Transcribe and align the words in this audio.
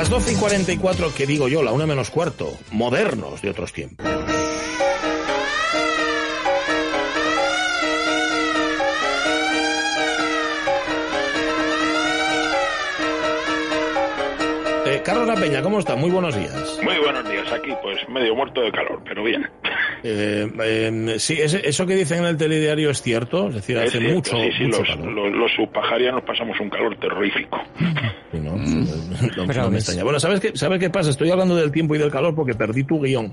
las 0.00 0.08
12 0.08 0.32
y 0.32 0.36
44, 0.36 1.14
que 1.14 1.26
digo 1.26 1.46
yo, 1.46 1.62
la 1.62 1.72
una 1.72 1.84
menos 1.84 2.08
cuarto, 2.08 2.48
modernos 2.72 3.42
de 3.42 3.50
otros 3.50 3.70
tiempos. 3.70 4.06
Eh, 14.86 15.02
Carlos 15.04 15.26
La 15.26 15.34
Peña, 15.34 15.60
¿cómo 15.60 15.78
está? 15.80 15.96
Muy 15.96 16.08
buenos 16.08 16.34
días. 16.34 16.78
Muy 16.82 16.96
buenos 16.96 17.30
días, 17.30 17.52
aquí 17.52 17.70
pues 17.82 17.98
medio 18.08 18.34
muerto 18.34 18.62
de 18.62 18.72
calor, 18.72 19.02
pero 19.04 19.22
bien. 19.22 19.50
Eh, 20.02 20.50
eh, 20.64 21.14
sí, 21.18 21.38
eso 21.42 21.86
que 21.86 21.94
dicen 21.94 22.20
en 22.20 22.24
el 22.24 22.36
telediario 22.38 22.88
es 22.88 23.02
cierto, 23.02 23.48
es 23.48 23.56
decir, 23.56 23.76
hace 23.76 24.00
mucho, 24.00 24.34
sí, 24.34 24.50
sí, 24.56 24.64
mucho 24.64 24.78
los, 24.78 24.88
calor. 24.88 25.12
Los, 25.12 25.30
los 25.30 25.52
subpajarianos 25.52 26.22
pasamos 26.22 26.58
un 26.58 26.70
calor 26.70 26.98
terrorífico. 26.98 27.62
Sí, 28.64 28.74
no, 28.74 29.36
no, 29.36 29.46
no, 29.46 29.62
no 29.62 29.70
me 29.70 29.78
extraña. 29.78 30.04
Bueno, 30.04 30.20
¿sabes 30.20 30.40
qué, 30.40 30.52
¿sabes 30.54 30.78
qué 30.78 30.90
pasa? 30.90 31.10
Estoy 31.10 31.30
hablando 31.30 31.56
del 31.56 31.70
tiempo 31.70 31.94
y 31.94 31.98
del 31.98 32.10
calor 32.10 32.34
porque 32.34 32.54
perdí 32.54 32.84
tu 32.84 33.00
guion. 33.00 33.32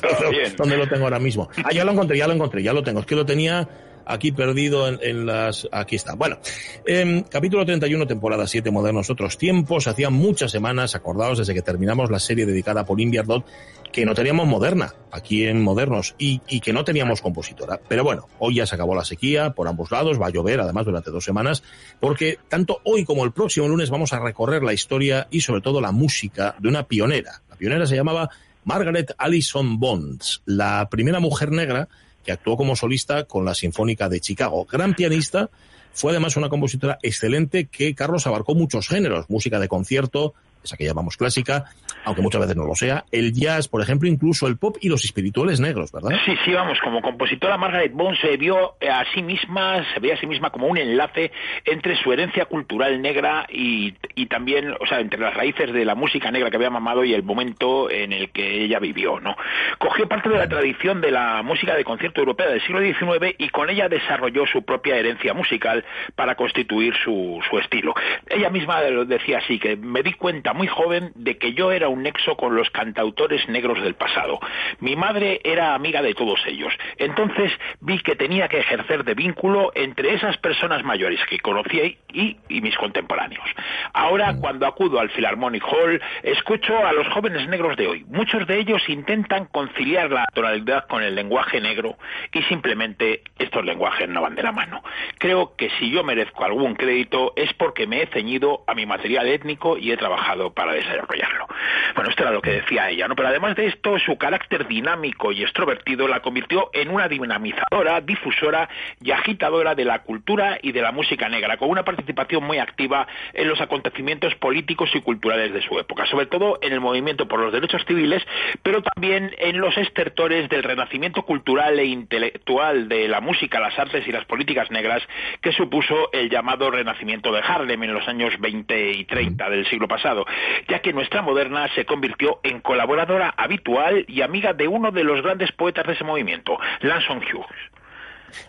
¿Dónde 0.56 0.76
lo 0.76 0.88
tengo 0.88 1.04
ahora 1.04 1.18
mismo? 1.18 1.48
Ah, 1.64 1.72
ya 1.72 1.84
lo 1.84 1.92
encontré, 1.92 2.16
ya 2.18 2.26
lo 2.26 2.34
encontré, 2.34 2.62
ya 2.62 2.72
lo 2.72 2.82
tengo. 2.82 3.00
Es 3.00 3.06
que 3.06 3.16
lo 3.16 3.26
tenía 3.26 3.68
aquí 4.06 4.32
perdido 4.32 4.88
en, 4.88 4.98
en 5.02 5.26
las... 5.26 5.68
Aquí 5.70 5.96
está. 5.96 6.14
Bueno, 6.14 6.38
eh, 6.86 7.24
capítulo 7.28 7.64
31, 7.64 8.06
temporada 8.06 8.46
7, 8.46 8.70
Modernos 8.70 9.10
Otros 9.10 9.38
Tiempos. 9.38 9.86
Hacía 9.86 10.10
muchas 10.10 10.50
semanas, 10.50 10.94
acordados, 10.94 11.38
desde 11.38 11.54
que 11.54 11.62
terminamos 11.62 12.10
la 12.10 12.18
serie 12.18 12.46
dedicada 12.46 12.82
a 12.82 12.86
Pauline 12.86 13.10
Biardot, 13.10 13.44
que 13.92 14.06
no 14.06 14.14
teníamos 14.14 14.46
moderna 14.48 14.94
aquí 15.10 15.44
en 15.44 15.62
Modernos 15.62 16.14
y, 16.18 16.40
y, 16.48 16.60
que 16.60 16.72
no 16.72 16.84
teníamos 16.84 17.20
compositora. 17.20 17.78
Pero 17.88 18.02
bueno, 18.02 18.26
hoy 18.38 18.56
ya 18.56 18.66
se 18.66 18.74
acabó 18.74 18.94
la 18.94 19.04
sequía 19.04 19.50
por 19.50 19.68
ambos 19.68 19.90
lados, 19.90 20.20
va 20.20 20.28
a 20.28 20.30
llover 20.30 20.60
además 20.60 20.86
durante 20.86 21.10
dos 21.10 21.24
semanas, 21.24 21.62
porque 22.00 22.38
tanto 22.48 22.80
hoy 22.84 23.04
como 23.04 23.24
el 23.24 23.32
próximo 23.32 23.68
lunes 23.68 23.90
vamos 23.90 24.12
a 24.14 24.18
recorrer 24.18 24.51
la 24.60 24.72
historia 24.72 25.28
y 25.30 25.40
sobre 25.40 25.60
todo 25.60 25.80
la 25.80 25.92
música 25.92 26.56
de 26.58 26.68
una 26.68 26.82
pionera. 26.88 27.42
La 27.48 27.56
pionera 27.56 27.86
se 27.86 27.96
llamaba 27.96 28.28
Margaret 28.64 29.14
Allison 29.18 29.78
Bonds, 29.78 30.42
la 30.44 30.88
primera 30.90 31.20
mujer 31.20 31.52
negra 31.52 31.88
que 32.24 32.32
actuó 32.32 32.56
como 32.56 32.76
solista 32.76 33.24
con 33.24 33.44
la 33.44 33.54
Sinfónica 33.54 34.08
de 34.08 34.20
Chicago. 34.20 34.66
Gran 34.70 34.94
pianista, 34.94 35.50
fue 35.92 36.12
además 36.12 36.36
una 36.36 36.48
compositora 36.48 36.98
excelente 37.02 37.66
que 37.66 37.94
Carlos 37.94 38.26
abarcó 38.26 38.54
muchos 38.54 38.88
géneros, 38.88 39.28
música 39.28 39.58
de 39.58 39.68
concierto, 39.68 40.34
esa 40.62 40.76
que 40.76 40.84
llamamos 40.84 41.16
clásica, 41.16 41.64
aunque 42.04 42.22
muchas 42.22 42.40
veces 42.40 42.56
no 42.56 42.64
lo 42.64 42.74
sea, 42.74 43.04
el 43.12 43.32
jazz, 43.32 43.68
por 43.68 43.82
ejemplo, 43.82 44.08
incluso 44.08 44.46
el 44.46 44.56
pop 44.56 44.76
y 44.80 44.88
los 44.88 45.04
espirituales 45.04 45.60
negros, 45.60 45.92
¿verdad? 45.92 46.10
Sí, 46.24 46.34
sí, 46.44 46.52
vamos, 46.52 46.78
como 46.82 47.00
compositora 47.00 47.56
Margaret 47.56 47.92
Bond 47.92 48.16
se 48.20 48.36
vio 48.36 48.74
a 48.80 49.04
sí 49.14 49.22
misma, 49.22 49.84
se 49.92 50.00
veía 50.00 50.14
a 50.14 50.18
sí 50.18 50.26
misma 50.26 50.50
como 50.50 50.66
un 50.66 50.78
enlace 50.78 51.30
entre 51.64 51.96
su 51.96 52.12
herencia 52.12 52.46
cultural 52.46 53.00
negra 53.00 53.46
y, 53.50 53.94
y 54.14 54.26
también, 54.26 54.74
o 54.80 54.86
sea, 54.86 55.00
entre 55.00 55.20
las 55.20 55.34
raíces 55.34 55.72
de 55.72 55.84
la 55.84 55.94
música 55.94 56.30
negra 56.30 56.50
que 56.50 56.56
había 56.56 56.70
mamado 56.70 57.04
y 57.04 57.14
el 57.14 57.22
momento 57.22 57.90
en 57.90 58.12
el 58.12 58.30
que 58.30 58.64
ella 58.64 58.78
vivió, 58.78 59.20
¿no? 59.20 59.36
Cogió 59.78 60.08
parte 60.08 60.28
de 60.28 60.38
la 60.38 60.48
tradición 60.48 61.00
de 61.00 61.10
la 61.10 61.42
música 61.42 61.74
de 61.74 61.84
concierto 61.84 62.20
europea 62.20 62.48
del 62.48 62.62
siglo 62.62 62.80
XIX 62.80 63.34
y 63.38 63.48
con 63.48 63.70
ella 63.70 63.88
desarrolló 63.88 64.46
su 64.46 64.64
propia 64.64 64.96
herencia 64.96 65.34
musical 65.34 65.84
para 66.14 66.34
constituir 66.34 66.94
su, 67.04 67.40
su 67.48 67.58
estilo. 67.58 67.94
Ella 68.28 68.50
misma 68.50 68.80
decía 68.82 69.38
así, 69.38 69.58
que 69.58 69.76
me 69.76 70.02
di 70.02 70.12
cuenta 70.12 70.51
muy 70.52 70.66
joven 70.66 71.12
de 71.14 71.38
que 71.38 71.52
yo 71.54 71.72
era 71.72 71.88
un 71.88 72.02
nexo 72.02 72.36
con 72.36 72.54
los 72.54 72.70
cantautores 72.70 73.48
negros 73.48 73.82
del 73.82 73.94
pasado. 73.94 74.40
Mi 74.80 74.96
madre 74.96 75.40
era 75.44 75.74
amiga 75.74 76.02
de 76.02 76.14
todos 76.14 76.40
ellos. 76.46 76.72
Entonces 76.98 77.52
vi 77.80 77.98
que 78.00 78.16
tenía 78.16 78.48
que 78.48 78.58
ejercer 78.58 79.04
de 79.04 79.14
vínculo 79.14 79.72
entre 79.74 80.14
esas 80.14 80.36
personas 80.38 80.84
mayores 80.84 81.20
que 81.28 81.38
conocía 81.38 81.84
y, 81.84 82.36
y 82.48 82.60
mis 82.60 82.76
contemporáneos. 82.76 83.48
Ahora, 83.92 84.34
cuando 84.40 84.66
acudo 84.66 85.00
al 85.00 85.10
Philharmonic 85.10 85.64
Hall, 85.64 86.00
escucho 86.22 86.84
a 86.84 86.92
los 86.92 87.08
jóvenes 87.08 87.48
negros 87.48 87.76
de 87.76 87.86
hoy. 87.86 88.04
Muchos 88.08 88.46
de 88.46 88.58
ellos 88.58 88.82
intentan 88.88 89.46
conciliar 89.46 90.10
la 90.10 90.26
tonalidad 90.32 90.86
con 90.86 91.02
el 91.02 91.14
lenguaje 91.14 91.60
negro 91.60 91.96
y 92.32 92.42
simplemente 92.42 93.22
estos 93.38 93.64
lenguajes 93.64 94.08
no 94.08 94.22
van 94.22 94.34
de 94.34 94.42
la 94.42 94.52
mano. 94.52 94.82
Creo 95.18 95.54
que 95.56 95.70
si 95.78 95.90
yo 95.90 96.04
merezco 96.04 96.44
algún 96.44 96.74
crédito 96.74 97.32
es 97.36 97.52
porque 97.54 97.86
me 97.86 98.02
he 98.02 98.06
ceñido 98.06 98.64
a 98.66 98.74
mi 98.74 98.86
material 98.86 99.28
étnico 99.28 99.76
y 99.78 99.92
he 99.92 99.96
trabajado 99.96 100.41
para 100.50 100.72
desarrollarlo. 100.72 101.46
Bueno, 101.94 102.10
esto 102.10 102.22
era 102.22 102.32
lo 102.32 102.42
que 102.42 102.52
decía 102.52 102.90
ella, 102.90 103.08
¿no? 103.08 103.14
Pero 103.14 103.28
además 103.28 103.54
de 103.56 103.66
esto, 103.66 103.98
su 103.98 104.16
carácter 104.16 104.66
dinámico 104.66 105.32
y 105.32 105.42
extrovertido 105.42 106.08
la 106.08 106.20
convirtió 106.20 106.70
en 106.72 106.90
una 106.90 107.08
dinamizadora, 107.08 108.00
difusora 108.00 108.68
y 109.00 109.10
agitadora 109.10 109.74
de 109.74 109.84
la 109.84 110.00
cultura 110.00 110.58
y 110.62 110.72
de 110.72 110.82
la 110.82 110.92
música 110.92 111.28
negra, 111.28 111.56
con 111.56 111.70
una 111.70 111.84
participación 111.84 112.44
muy 112.44 112.58
activa 112.58 113.06
en 113.34 113.48
los 113.48 113.60
acontecimientos 113.60 114.34
políticos 114.36 114.90
y 114.94 115.00
culturales 115.00 115.52
de 115.52 115.62
su 115.62 115.78
época, 115.78 116.06
sobre 116.06 116.26
todo 116.26 116.58
en 116.62 116.72
el 116.72 116.80
movimiento 116.80 117.28
por 117.28 117.40
los 117.40 117.52
derechos 117.52 117.84
civiles, 117.86 118.22
pero 118.62 118.82
también 118.82 119.34
en 119.38 119.58
los 119.58 119.76
estertores 119.76 120.48
del 120.48 120.62
renacimiento 120.62 121.22
cultural 121.22 121.78
e 121.78 121.84
intelectual 121.84 122.88
de 122.88 123.08
la 123.08 123.20
música, 123.20 123.60
las 123.60 123.78
artes 123.78 124.06
y 124.06 124.12
las 124.12 124.24
políticas 124.24 124.70
negras 124.70 125.02
que 125.40 125.52
supuso 125.52 126.10
el 126.12 126.30
llamado 126.30 126.70
renacimiento 126.70 127.32
de 127.32 127.40
Harlem 127.40 127.82
en 127.82 127.94
los 127.94 128.06
años 128.08 128.34
20 128.38 128.92
y 128.92 129.04
30 129.04 129.50
del 129.50 129.66
siglo 129.66 129.88
pasado, 129.88 130.24
ya 130.68 130.80
que 130.80 130.92
nuestra 130.92 131.22
moderna 131.22 131.68
se 131.74 131.84
convirtió 131.84 132.40
en 132.42 132.60
colaboradora 132.60 133.34
habitual 133.36 134.04
y 134.08 134.22
amiga 134.22 134.52
de 134.52 134.68
uno 134.68 134.90
de 134.90 135.04
los 135.04 135.22
grandes 135.22 135.52
poetas 135.52 135.86
de 135.86 135.94
ese 135.94 136.04
movimiento, 136.04 136.58
Lanson 136.80 137.18
Hughes. 137.18 137.72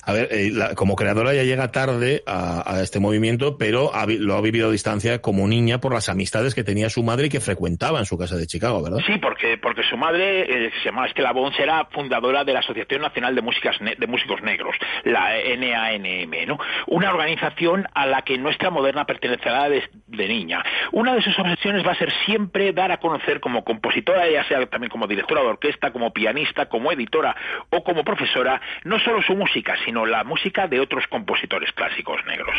A 0.06 0.14
ver, 0.14 0.30
eh, 0.32 0.50
la, 0.52 0.76
como 0.76 0.96
creadora 0.96 1.34
ya 1.34 1.44
llega 1.44 1.72
tarde 1.72 2.24
a, 2.28 2.82
este 2.82 3.00
movimiento, 3.00 3.58
pero 3.58 3.92
lo 4.20 4.36
ha 4.36 4.42
vivido 4.42 4.68
a 4.68 4.72
distancia 4.72 5.22
como 5.22 5.48
niña 5.48 5.80
por 5.80 5.94
las 5.94 6.10
amistades 6.10 6.56
que 6.56 6.64
tenía 6.64 6.90
su 6.90 7.04
madre 7.04 7.28
y 7.28 7.30
que 7.30 7.40
frecuentaba 7.40 8.00
en 8.00 8.06
su 8.06 8.18
casa 8.18 8.36
de 8.36 8.48
Chicago, 8.48 8.82
¿verdad? 8.82 9.00
Sí, 9.06 9.18
porque, 9.20 9.58
porque 9.58 9.84
su 9.84 9.98
madre, 9.98 10.42
eh, 10.42 10.72
se 10.80 10.86
llamaba 10.86 11.08
Estela 11.08 11.32
Bons, 11.32 11.58
era 11.60 11.86
fundadora 11.86 12.44
de 12.44 12.54
la 12.54 12.60
Asociación 12.60 13.02
Nacional 13.02 13.36
de, 13.36 13.42
Músicas 13.42 13.78
de 13.80 14.08
Músicos 14.08 14.42
Negros, 14.42 14.76
la 15.04 15.32
NANM, 15.34 16.48
¿no? 16.48 16.60
Una 16.88 17.12
organización 17.12 17.88
a 17.94 18.06
la 18.06 18.22
que 18.24 18.38
nuestra 18.38 18.70
moderna 18.70 19.06
pertenecerá 19.06 19.70
de, 19.70 19.84
de 20.08 20.28
niña. 20.28 20.64
Una 20.92 21.16
de 21.16 21.22
sus 21.22 21.38
obsesiones 21.38 21.86
va 21.86 21.92
a 21.92 21.96
ser 21.96 22.12
siempre 22.26 22.74
dar 22.74 22.92
a 22.92 22.98
conocer 22.98 23.40
como 23.40 23.64
compositora, 23.64 24.30
ya 24.30 24.44
sea 24.48 24.66
también 24.68 24.90
como 24.90 25.08
directora 25.08 25.42
de 25.42 25.48
orquesta, 25.48 25.92
como 25.92 26.12
pianista, 26.12 26.68
como 26.68 26.92
editora 26.92 27.36
o 27.70 27.84
como 27.84 28.04
profesora, 28.04 28.62
no 28.84 29.00
solo 29.00 29.22
su 29.22 29.36
música, 29.36 29.73
sino 29.86 30.06
la 30.06 30.24
música 30.24 30.68
de 30.68 30.80
otros 30.80 31.06
compositores 31.08 31.72
clásicos 31.72 32.20
negros. 32.26 32.56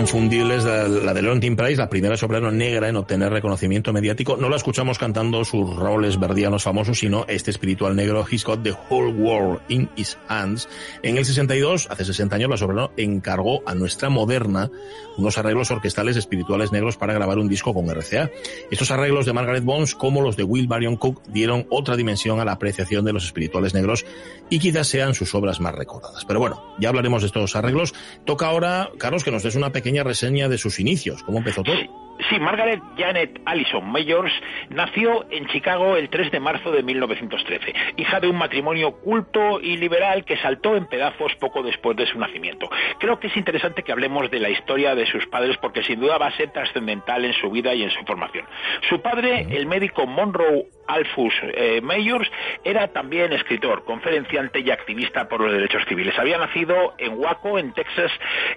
Esta 0.00 0.14
voz 0.14 0.22
inconfundible 0.22 0.56
es 0.56 0.64
la, 0.64 1.12
de 1.12 1.20
Leontine 1.20 1.56
Price, 1.56 1.76
la 1.76 1.90
primera 1.90 2.16
soprano 2.16 2.50
negra 2.50 2.88
en 2.88 2.96
obtener 2.96 3.30
reconocimiento 3.30 3.92
mediático. 3.92 4.38
No 4.38 4.48
la 4.48 4.56
escuchamos 4.56 4.98
cantando 4.98 5.44
sus 5.44 5.76
roles 5.76 6.18
verdianos 6.18 6.62
famosos, 6.62 6.98
sino 6.98 7.26
este 7.28 7.50
espiritual 7.50 7.94
negro, 7.94 8.24
He's 8.28 8.42
Got 8.42 8.62
the 8.62 8.72
Whole 8.88 9.12
World 9.12 9.60
in 9.68 9.90
His 9.96 10.16
Hands. 10.28 10.66
En 11.02 11.18
el 11.18 11.26
62, 11.26 11.88
hace 11.90 12.06
60 12.06 12.34
años, 12.34 12.48
la 12.48 12.56
soprano 12.56 12.92
encargó 12.96 13.62
a 13.66 13.74
nuestra 13.74 14.08
moderna 14.08 14.70
unos 15.18 15.36
arreglos 15.36 15.70
orquestales 15.70 16.16
espirituales 16.16 16.72
negros 16.72 16.96
para 16.96 17.12
grabar 17.12 17.38
un 17.38 17.48
disco 17.48 17.74
con 17.74 17.90
RCA. 17.90 18.30
Estos 18.70 18.90
arreglos 18.90 19.26
de 19.26 19.34
Margaret 19.34 19.64
Bones, 19.64 19.94
como 19.94 20.22
los 20.22 20.34
de 20.34 20.44
Will 20.44 20.66
Marion 20.66 20.96
Cook, 20.96 21.22
dieron 21.28 21.66
otra 21.68 21.96
dimensión 21.96 22.40
a 22.40 22.44
la 22.46 22.52
apreciación 22.52 23.04
de 23.04 23.12
los 23.12 23.26
espirituales 23.26 23.74
negros 23.74 24.06
y 24.48 24.60
quizás 24.60 24.88
sean 24.88 25.14
sus 25.14 25.34
obras 25.34 25.60
más 25.60 25.74
recordadas. 25.74 26.24
Pero 26.24 26.40
bueno, 26.40 26.74
ya 26.78 26.88
hablaremos 26.88 27.20
de 27.20 27.26
estos 27.26 27.54
arreglos. 27.54 27.92
Toca 28.24 28.46
ahora, 28.46 28.90
Carlos, 28.98 29.24
que 29.24 29.30
nos 29.30 29.42
des 29.42 29.56
una 29.56 29.72
pequeña 29.72 29.89
reseña 29.98 30.48
de 30.48 30.58
sus 30.58 30.78
inicios. 30.80 31.22
¿Cómo 31.22 31.38
empezó 31.38 31.62
todo? 31.62 31.99
Sí, 32.28 32.38
Margaret 32.38 32.80
Janet 32.96 33.40
Allison 33.44 33.90
Mayors 33.90 34.32
nació 34.68 35.26
en 35.30 35.46
Chicago 35.46 35.96
el 35.96 36.08
3 36.10 36.30
de 36.30 36.40
marzo 36.40 36.70
de 36.70 36.82
1913, 36.82 37.74
hija 37.96 38.20
de 38.20 38.28
un 38.28 38.36
matrimonio 38.36 38.92
culto 38.92 39.60
y 39.60 39.76
liberal 39.76 40.24
que 40.24 40.36
saltó 40.36 40.76
en 40.76 40.86
pedazos 40.86 41.34
poco 41.36 41.62
después 41.62 41.96
de 41.96 42.06
su 42.06 42.18
nacimiento. 42.18 42.68
Creo 42.98 43.18
que 43.18 43.28
es 43.28 43.36
interesante 43.36 43.82
que 43.82 43.92
hablemos 43.92 44.30
de 44.30 44.40
la 44.40 44.50
historia 44.50 44.94
de 44.94 45.06
sus 45.06 45.26
padres 45.26 45.56
porque 45.58 45.82
sin 45.82 46.00
duda 46.00 46.18
va 46.18 46.26
a 46.26 46.36
ser 46.36 46.50
trascendental 46.50 47.24
en 47.24 47.32
su 47.32 47.50
vida 47.50 47.74
y 47.74 47.82
en 47.82 47.90
su 47.90 48.04
formación. 48.04 48.44
Su 48.88 49.00
padre, 49.00 49.46
el 49.50 49.66
médico 49.66 50.06
Monroe 50.06 50.66
Alphus 50.86 51.34
eh, 51.42 51.80
Mayors, 51.80 52.30
era 52.64 52.88
también 52.88 53.32
escritor, 53.32 53.84
conferenciante 53.84 54.60
y 54.60 54.70
activista 54.70 55.28
por 55.28 55.40
los 55.40 55.52
derechos 55.52 55.84
civiles. 55.88 56.18
Había 56.18 56.38
nacido 56.38 56.94
en 56.98 57.18
Waco, 57.18 57.58
en 57.58 57.72
Texas, 57.72 58.10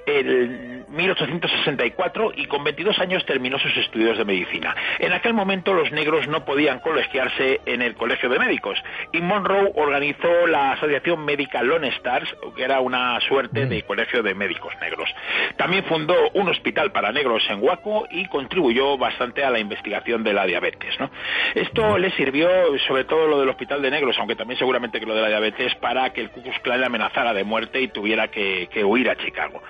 en 0.06 0.86
1864 0.90 2.34
y 2.36 2.46
con 2.48 2.64
22 2.64 2.98
años 3.00 3.26
terminó 3.26 3.53
terminó 3.54 3.60
sus 3.60 3.78
estudios 3.78 4.18
de 4.18 4.26
medicina. 4.26 4.76
En 5.00 5.14
aquel 5.14 5.34
momento 5.34 5.74
los 5.74 5.92
negros 5.92 6.28
no 6.28 6.46
podían 6.46 6.80
colegiarse 6.80 7.62
en 7.66 7.82
el 7.82 7.96
Colegio 7.96 8.30
de 8.30 8.40
Médicos 8.40 8.82
y 9.12 9.22
Monroe 9.22 9.72
organizó 9.76 10.48
la 10.48 10.74
Asociación 10.74 11.24
Médica 11.26 11.62
Lone 11.64 11.90
Stars, 11.90 12.36
que 12.56 12.64
era 12.64 12.80
una 12.80 13.20
suerte 13.22 13.66
de 13.66 13.84
colegio 13.84 14.24
de 14.24 14.34
médicos 14.34 14.74
negros. 14.82 15.10
También 15.58 15.84
fundó 15.86 16.16
un 16.34 16.50
hospital 16.50 16.92
para 16.92 17.12
negros 17.12 17.44
en 17.50 17.62
Waco 17.62 18.08
y 18.10 18.26
contribuyó 18.26 18.98
bastante 18.98 19.44
a 19.44 19.50
la 19.50 19.60
investigación 19.60 20.24
de 20.24 20.34
la 20.34 20.46
diabetes. 20.46 21.00
¿no? 21.00 21.10
Esto 21.56 21.98
le 21.98 22.12
sirvió, 22.12 22.50
sobre 22.88 23.04
todo 23.06 23.28
lo 23.28 23.40
del 23.40 23.50
hospital 23.50 23.82
de 23.82 23.92
negros, 23.92 24.16
aunque 24.20 24.36
también 24.36 24.58
seguramente 24.58 25.00
que 25.00 25.06
lo 25.06 25.16
de 25.16 25.22
la 25.22 25.30
diabetes, 25.30 25.76
para 25.76 26.12
que 26.12 26.22
el 26.22 26.30
Ku 26.30 26.42
Klux 26.42 26.60
Klan 26.60 26.80
le 26.80 26.86
amenazara 26.88 27.34
de 27.34 27.44
muerte 27.44 27.82
y 27.82 27.88
tuviera 27.88 28.30
que, 28.30 28.68
que 28.72 28.84
huir 28.84 29.10
a 29.10 29.16
Chicago. 29.16 29.62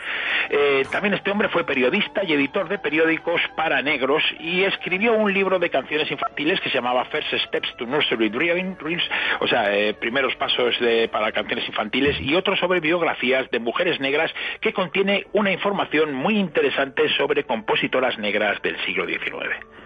Eh, 0.49 0.85
también 0.91 1.13
este 1.13 1.31
hombre 1.31 1.49
fue 1.49 1.65
periodista 1.65 2.23
y 2.23 2.33
editor 2.33 2.67
de 2.69 2.77
periódicos 2.77 3.41
para 3.55 3.72
negros 3.81 4.23
y 4.39 4.63
escribió 4.63 5.13
un 5.13 5.33
libro 5.33 5.59
de 5.59 5.69
canciones 5.69 6.09
infantiles 6.11 6.59
que 6.61 6.69
se 6.69 6.75
llamaba 6.75 7.05
First 7.05 7.33
Steps 7.47 7.75
to 7.77 7.85
Nursery 7.85 8.29
Dreams, 8.29 9.03
o 9.39 9.47
sea, 9.47 9.75
eh, 9.75 9.93
primeros 9.93 10.35
pasos 10.35 10.79
de, 10.79 11.07
para 11.07 11.31
canciones 11.31 11.67
infantiles 11.67 12.19
y 12.21 12.35
otro 12.35 12.55
sobre 12.55 12.79
biografías 12.79 13.49
de 13.51 13.59
mujeres 13.59 13.99
negras 13.99 14.31
que 14.61 14.73
contiene 14.73 15.25
una 15.33 15.51
información 15.51 16.13
muy 16.13 16.37
interesante 16.37 17.09
sobre 17.17 17.43
compositoras 17.43 18.17
negras 18.17 18.61
del 18.61 18.77
siglo 18.85 19.05
XIX. 19.05 19.82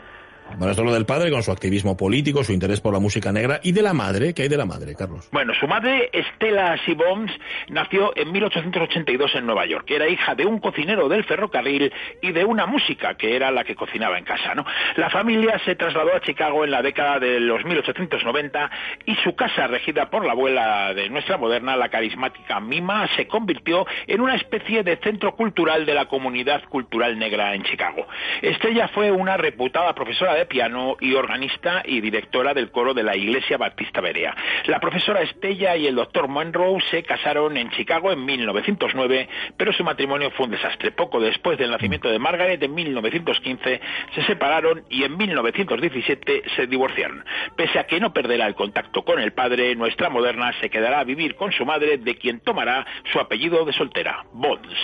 Bueno, 0.57 0.71
esto 0.71 0.81
es 0.81 0.87
lo 0.87 0.93
del 0.93 1.05
padre 1.05 1.29
con 1.29 1.43
su 1.43 1.51
activismo 1.51 1.95
político, 1.95 2.43
su 2.43 2.53
interés 2.53 2.81
por 2.81 2.93
la 2.93 2.99
música 2.99 3.31
negra 3.31 3.59
y 3.63 3.71
de 3.71 3.81
la 3.81 3.93
madre. 3.93 4.33
¿Qué 4.33 4.43
hay 4.43 4.49
de 4.49 4.57
la 4.57 4.65
madre, 4.65 4.95
Carlos? 4.95 5.29
Bueno, 5.31 5.53
su 5.59 5.67
madre, 5.67 6.09
Stella 6.33 6.75
Sibbons, 6.85 7.31
nació 7.69 8.15
en 8.15 8.31
1882 8.31 9.35
en 9.35 9.45
Nueva 9.45 9.65
York. 9.65 9.89
Era 9.91 10.07
hija 10.07 10.35
de 10.35 10.45
un 10.45 10.59
cocinero 10.59 11.09
del 11.09 11.23
ferrocarril 11.25 11.93
y 12.21 12.31
de 12.31 12.45
una 12.45 12.65
música 12.65 13.15
que 13.15 13.35
era 13.35 13.51
la 13.51 13.63
que 13.63 13.75
cocinaba 13.75 14.17
en 14.17 14.25
casa. 14.25 14.55
¿no? 14.55 14.65
La 14.95 15.09
familia 15.09 15.59
se 15.65 15.75
trasladó 15.75 16.15
a 16.15 16.21
Chicago 16.21 16.63
en 16.63 16.71
la 16.71 16.81
década 16.81 17.19
de 17.19 17.39
los 17.39 17.63
1890 17.63 18.71
y 19.05 19.15
su 19.17 19.35
casa, 19.35 19.67
regida 19.67 20.09
por 20.09 20.25
la 20.25 20.31
abuela 20.31 20.93
de 20.93 21.09
nuestra 21.09 21.37
moderna, 21.37 21.75
la 21.75 21.89
carismática 21.89 22.59
Mima, 22.59 23.07
se 23.15 23.27
convirtió 23.27 23.85
en 24.07 24.21
una 24.21 24.35
especie 24.35 24.83
de 24.83 24.97
centro 24.97 25.35
cultural 25.35 25.85
de 25.85 25.93
la 25.93 26.05
comunidad 26.05 26.63
cultural 26.69 27.17
negra 27.17 27.53
en 27.53 27.63
Chicago. 27.63 28.07
Estella 28.41 28.87
fue 28.89 29.11
una 29.11 29.37
reputada 29.37 29.93
profesora 29.93 30.36
de 30.37 30.45
piano 30.45 30.95
y 30.99 31.13
organista 31.13 31.83
y 31.85 32.01
directora 32.01 32.53
del 32.53 32.71
coro 32.71 32.93
de 32.93 33.03
la 33.03 33.15
Iglesia 33.15 33.57
Baptista 33.57 34.01
Berea. 34.01 34.35
La 34.65 34.79
profesora 34.79 35.21
Estella 35.21 35.75
y 35.75 35.87
el 35.87 35.95
doctor 35.95 36.27
Monroe 36.27 36.79
se 36.91 37.03
casaron 37.03 37.57
en 37.57 37.69
Chicago 37.71 38.11
en 38.11 38.23
1909, 38.25 39.27
pero 39.57 39.73
su 39.73 39.83
matrimonio 39.83 40.31
fue 40.31 40.45
un 40.45 40.51
desastre. 40.51 40.91
Poco 40.91 41.19
después 41.19 41.57
del 41.57 41.71
nacimiento 41.71 42.09
de 42.09 42.19
Margaret, 42.19 42.61
en 42.61 42.73
1915, 42.73 43.81
se 44.15 44.23
separaron 44.23 44.83
y 44.89 45.03
en 45.03 45.17
1917 45.17 46.43
se 46.55 46.67
divorciaron. 46.67 47.23
Pese 47.55 47.79
a 47.79 47.85
que 47.85 47.99
no 47.99 48.13
perderá 48.13 48.47
el 48.47 48.55
contacto 48.55 49.03
con 49.03 49.19
el 49.19 49.33
padre, 49.33 49.75
nuestra 49.75 50.09
moderna 50.09 50.53
se 50.59 50.69
quedará 50.69 50.99
a 50.99 51.03
vivir 51.03 51.35
con 51.35 51.51
su 51.51 51.65
madre, 51.65 51.97
de 51.97 52.15
quien 52.15 52.39
tomará 52.39 52.85
su 53.11 53.19
apellido 53.19 53.65
de 53.65 53.73
soltera, 53.73 54.25
Bonds. 54.31 54.77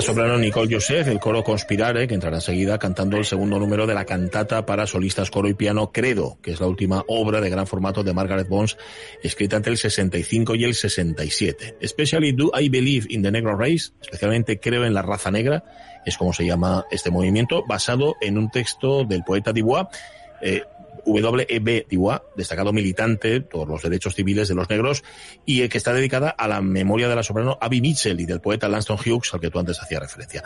La 0.00 0.06
soprano 0.06 0.38
Nicole 0.38 0.74
Joseph, 0.74 1.08
el 1.08 1.20
coro 1.20 1.44
Conspirare, 1.44 2.08
que 2.08 2.14
entrará 2.14 2.38
enseguida 2.38 2.78
cantando 2.78 3.18
el 3.18 3.26
segundo 3.26 3.58
número 3.58 3.86
de 3.86 3.92
la 3.92 4.06
cantata 4.06 4.64
para 4.64 4.86
solistas, 4.86 5.30
coro 5.30 5.46
y 5.46 5.52
piano 5.52 5.92
Credo, 5.92 6.38
que 6.40 6.52
es 6.52 6.60
la 6.60 6.68
última 6.68 7.04
obra 7.06 7.42
de 7.42 7.50
gran 7.50 7.66
formato 7.66 8.02
de 8.02 8.14
Margaret 8.14 8.48
Bones, 8.48 8.78
escrita 9.22 9.56
entre 9.56 9.72
el 9.72 9.76
65 9.76 10.54
y 10.54 10.64
el 10.64 10.74
67. 10.74 11.76
Especially 11.82 12.32
Do 12.32 12.50
I 12.58 12.70
Believe 12.70 13.08
in 13.10 13.22
the 13.22 13.30
Negro 13.30 13.58
Race, 13.58 13.92
especialmente 14.00 14.58
Creo 14.58 14.86
en 14.86 14.94
la 14.94 15.02
raza 15.02 15.30
negra, 15.30 15.64
es 16.06 16.16
como 16.16 16.32
se 16.32 16.46
llama 16.46 16.86
este 16.90 17.10
movimiento, 17.10 17.66
basado 17.66 18.16
en 18.22 18.38
un 18.38 18.50
texto 18.50 19.04
del 19.04 19.22
poeta 19.22 19.52
Dubois, 19.52 19.88
eh, 20.40 20.62
W.E.B. 21.04 21.86
Destacado 22.36 22.72
militante 22.72 23.40
por 23.40 23.68
los 23.68 23.82
derechos 23.82 24.14
civiles 24.14 24.48
de 24.48 24.54
los 24.54 24.68
negros, 24.68 25.04
y 25.44 25.68
que 25.68 25.78
está 25.78 25.92
dedicada 25.92 26.30
a 26.30 26.48
la 26.48 26.60
memoria 26.60 27.08
de 27.08 27.16
la 27.16 27.22
soprano 27.22 27.58
Abby 27.60 27.80
Mitchell 27.80 28.20
y 28.20 28.26
del 28.26 28.40
poeta 28.40 28.68
Langston 28.68 28.96
Hughes, 28.96 29.32
al 29.34 29.40
que 29.40 29.50
tú 29.50 29.58
antes 29.58 29.80
hacías 29.80 30.00
referencia. 30.00 30.42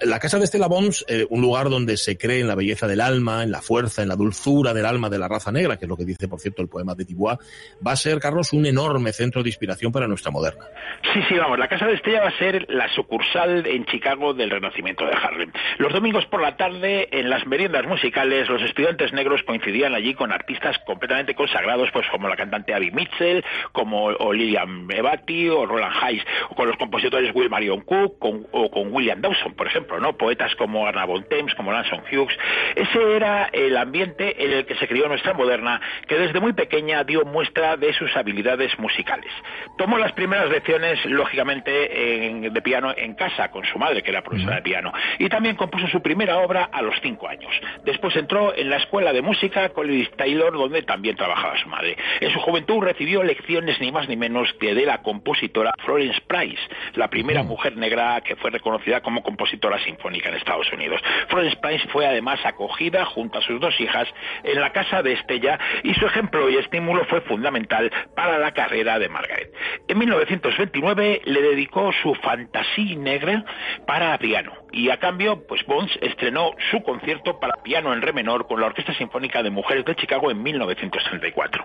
La, 0.00 0.18
casa 0.18 0.38
de 0.38 0.46
Stella 0.46 0.66
Bones, 0.66 1.04
eh, 1.08 1.26
un 1.30 1.40
lugar 1.40 1.68
donde 1.70 1.96
se 1.96 2.18
cree 2.18 2.40
en 2.40 2.48
la 2.48 2.54
belleza 2.54 2.86
del 2.86 3.00
alma, 3.00 3.42
en 3.42 3.50
la 3.50 3.62
fuerza, 3.62 4.02
en 4.02 4.08
la 4.08 4.16
dulzura 4.16 4.74
del 4.74 4.86
alma 4.86 5.08
de 5.08 5.18
la 5.18 5.28
raza 5.28 5.52
negra, 5.52 5.76
que 5.76 5.84
es 5.84 5.88
lo 5.88 5.96
que 5.96 6.04
dice, 6.04 6.28
por 6.28 6.40
cierto, 6.40 6.62
el 6.62 6.68
poema 6.68 6.94
de 6.94 7.04
Dubois, 7.04 7.38
va 7.86 7.92
a 7.92 7.96
ser, 7.96 8.18
Carlos, 8.18 8.52
un 8.52 8.66
enorme 8.66 9.12
centro 9.12 9.42
de 9.42 9.48
inspiración 9.48 9.92
para 9.92 10.06
nuestra 10.06 10.30
moderna. 10.30 10.66
Sí, 11.12 11.20
sí, 11.28 11.34
vamos, 11.34 11.58
la 11.58 11.68
Casa 11.68 11.86
de 11.86 11.94
Estella 11.94 12.20
va 12.20 12.28
a 12.28 12.38
ser 12.38 12.66
la 12.68 12.88
sucursal 12.94 13.66
en 13.66 13.84
Chicago 13.86 14.34
del 14.34 14.50
Renacimiento 14.50 15.04
de 15.04 15.12
Harlem. 15.12 15.52
Los 15.78 15.92
domingos 15.92 16.26
por 16.26 16.42
la 16.42 16.56
tarde, 16.56 17.08
en 17.12 17.30
las 17.30 17.46
meriendas 17.46 17.86
musicales, 17.86 18.48
los 18.48 18.62
estudiantes 18.62 19.12
negros 19.12 19.42
coincidían 19.44 19.94
allí 19.98 20.14
con 20.14 20.32
artistas 20.32 20.78
completamente 20.86 21.34
consagrados, 21.34 21.90
pues 21.92 22.06
como 22.08 22.28
la 22.28 22.36
cantante 22.36 22.74
Abby 22.74 22.90
Mitchell, 22.90 23.44
como 23.72 24.04
o 24.06 24.32
Lilian 24.32 24.88
Ebati 24.90 25.48
o 25.48 25.66
Roland 25.66 25.94
Hayes, 26.02 26.24
o 26.50 26.54
con 26.54 26.68
los 26.68 26.76
compositores 26.76 27.34
Will 27.34 27.50
Marion 27.50 27.82
Cook 27.82 28.18
con, 28.18 28.46
o 28.52 28.70
con 28.70 28.92
William 28.92 29.20
Dawson, 29.20 29.54
por 29.54 29.66
ejemplo, 29.66 29.98
¿no? 30.00 30.16
Poetas 30.16 30.54
como 30.56 30.86
Arna 30.86 31.04
Von 31.04 31.24
Thames, 31.28 31.54
como 31.54 31.72
Lanson 31.72 32.00
Hughes. 32.10 32.36
Ese 32.74 33.16
era 33.16 33.50
el 33.52 33.76
ambiente 33.76 34.44
en 34.44 34.52
el 34.52 34.66
que 34.66 34.76
se 34.76 34.86
crió 34.86 35.08
nuestra 35.08 35.34
moderna, 35.34 35.80
que 36.06 36.16
desde 36.16 36.40
muy 36.40 36.52
pequeña 36.52 37.04
dio 37.04 37.24
muestra 37.24 37.76
de 37.76 37.92
sus 37.92 38.16
habilidades 38.16 38.78
musicales. 38.78 39.30
Tomó 39.76 39.98
las 39.98 40.12
primeras 40.12 40.48
lecciones, 40.48 41.04
lógicamente, 41.06 42.26
en, 42.26 42.52
de 42.52 42.62
piano 42.62 42.94
en 42.96 43.14
casa 43.14 43.50
con 43.50 43.64
su 43.64 43.78
madre, 43.78 44.02
que 44.02 44.10
era 44.10 44.22
profesora 44.22 44.56
de 44.56 44.62
piano, 44.62 44.92
y 45.18 45.28
también 45.28 45.56
compuso 45.56 45.88
su 45.88 46.00
primera 46.00 46.38
obra 46.38 46.68
a 46.72 46.82
los 46.82 46.94
cinco 47.02 47.28
años. 47.28 47.52
Después 47.84 48.14
entró 48.16 48.54
en 48.54 48.70
la 48.70 48.76
escuela 48.76 49.12
de 49.12 49.22
música 49.22 49.70
con 49.70 49.87
Louis 49.88 50.10
Taylor, 50.16 50.52
donde 50.52 50.82
también 50.82 51.16
trabajaba 51.16 51.58
su 51.58 51.68
madre. 51.68 51.96
En 52.20 52.30
su 52.30 52.38
juventud 52.40 52.80
recibió 52.80 53.22
lecciones 53.22 53.80
ni 53.80 53.90
más 53.90 54.08
ni 54.08 54.16
menos 54.16 54.52
que 54.60 54.74
de 54.74 54.84
la 54.84 55.02
compositora 55.02 55.72
Florence 55.84 56.20
Price, 56.26 56.60
la 56.94 57.08
primera 57.08 57.42
mujer 57.42 57.76
negra 57.76 58.20
que 58.20 58.36
fue 58.36 58.50
reconocida 58.50 59.00
como 59.00 59.22
compositora 59.22 59.78
sinfónica 59.82 60.28
en 60.28 60.36
Estados 60.36 60.70
Unidos. 60.72 61.00
Florence 61.28 61.56
Price 61.60 61.88
fue 61.88 62.06
además 62.06 62.38
acogida 62.44 63.04
junto 63.06 63.38
a 63.38 63.42
sus 63.42 63.60
dos 63.60 63.78
hijas 63.80 64.08
en 64.44 64.60
la 64.60 64.72
casa 64.72 65.02
de 65.02 65.12
Estella 65.14 65.58
y 65.82 65.94
su 65.94 66.06
ejemplo 66.06 66.48
y 66.50 66.56
estímulo 66.56 67.04
fue 67.06 67.20
fundamental 67.22 67.90
para 68.14 68.38
la 68.38 68.52
carrera 68.52 68.98
de 68.98 69.08
Margaret. 69.08 69.52
En 69.88 69.98
1929 69.98 71.22
le 71.24 71.42
dedicó 71.42 71.90
su 72.02 72.14
Fantasía 72.16 72.96
Negra 72.96 73.44
para 73.86 74.16
piano 74.18 74.52
y 74.72 74.90
a 74.90 74.98
cambio, 74.98 75.44
pues 75.46 75.64
Bones 75.66 75.90
estrenó 76.00 76.50
su 76.70 76.82
concierto 76.82 77.38
para 77.40 77.62
piano 77.62 77.92
en 77.92 78.02
re 78.02 78.12
menor 78.12 78.46
con 78.46 78.60
la 78.60 78.66
Orquesta 78.66 78.94
Sinfónica 78.94 79.42
de 79.42 79.50
Mujeres 79.50 79.84
de 79.84 79.96
Chicago 79.96 80.30
en 80.30 80.42
1934. 80.42 81.64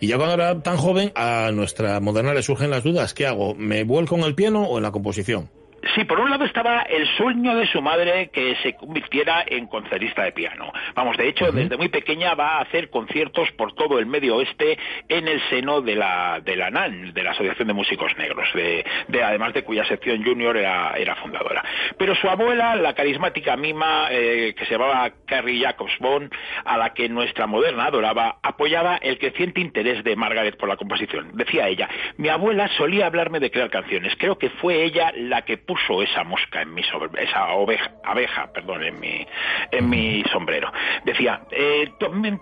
Y 0.00 0.08
ya 0.08 0.16
cuando 0.16 0.34
era 0.34 0.62
tan 0.62 0.76
joven, 0.76 1.12
a 1.14 1.50
nuestra 1.52 2.00
moderna 2.00 2.34
le 2.34 2.42
surgen 2.42 2.70
las 2.70 2.84
dudas. 2.84 3.14
¿Qué 3.14 3.26
hago? 3.26 3.54
¿Me 3.54 3.84
vuelco 3.84 4.16
en 4.16 4.24
el 4.24 4.34
piano 4.34 4.64
o 4.64 4.78
en 4.78 4.82
la 4.82 4.92
composición? 4.92 5.50
Sí, 5.94 6.04
por 6.04 6.20
un 6.20 6.30
lado 6.30 6.44
estaba 6.44 6.82
el 6.82 7.06
sueño 7.16 7.56
de 7.56 7.66
su 7.66 7.82
madre 7.82 8.30
que 8.32 8.54
se 8.62 8.74
convirtiera 8.74 9.44
en 9.46 9.66
concertista 9.66 10.22
de 10.22 10.32
piano. 10.32 10.72
Vamos, 10.94 11.16
de 11.16 11.28
hecho, 11.28 11.50
desde 11.50 11.76
muy 11.76 11.88
pequeña 11.88 12.34
va 12.34 12.58
a 12.58 12.60
hacer 12.60 12.88
conciertos 12.88 13.50
por 13.52 13.74
todo 13.74 13.98
el 13.98 14.06
medio 14.06 14.36
oeste 14.36 14.78
en 15.08 15.26
el 15.26 15.40
seno 15.50 15.80
de 15.80 15.96
la, 15.96 16.40
de 16.40 16.54
la 16.54 16.70
NAN, 16.70 17.12
de 17.12 17.22
la 17.24 17.32
Asociación 17.32 17.66
de 17.66 17.74
Músicos 17.74 18.16
Negros, 18.16 18.48
de, 18.54 18.84
de 19.08 19.22
además 19.24 19.54
de 19.54 19.64
cuya 19.64 19.84
sección 19.84 20.22
junior 20.22 20.56
era, 20.56 20.94
era 20.96 21.16
fundadora. 21.16 21.64
Pero 21.98 22.14
su 22.14 22.28
abuela, 22.28 22.76
la 22.76 22.94
carismática 22.94 23.56
mima, 23.56 24.06
eh, 24.10 24.54
que 24.56 24.64
se 24.66 24.72
llamaba 24.72 25.10
Carrie 25.26 25.62
Jacobs 25.62 25.98
Bond, 25.98 26.32
a 26.64 26.78
la 26.78 26.94
que 26.94 27.08
nuestra 27.08 27.48
moderna 27.48 27.86
adoraba, 27.86 28.38
apoyaba 28.42 28.98
el 28.98 29.18
creciente 29.18 29.60
interés 29.60 30.04
de 30.04 30.14
Margaret 30.14 30.56
por 30.56 30.68
la 30.68 30.76
composición. 30.76 31.32
Decía 31.34 31.66
ella, 31.66 31.88
mi 32.18 32.28
abuela 32.28 32.68
solía 32.76 33.06
hablarme 33.06 33.40
de 33.40 33.50
crear 33.50 33.68
canciones. 33.68 34.14
Creo 34.16 34.38
que 34.38 34.48
fue 34.48 34.84
ella 34.84 35.12
la 35.16 35.42
que 35.42 35.58
puso 35.58 35.71
esa 36.02 36.24
mosca 36.24 36.62
en 36.62 36.74
mi 36.74 36.82
sobre, 36.84 37.22
esa 37.22 37.48
oveja, 37.52 37.90
abeja, 38.04 38.52
perdón, 38.52 38.82
en 38.82 39.00
mi, 39.00 39.26
en 39.70 39.88
mi 39.88 40.22
sombrero. 40.32 40.72
Decía, 41.04 41.42
eh, 41.50 41.92